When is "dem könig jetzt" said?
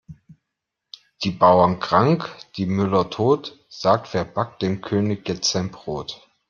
4.63-5.51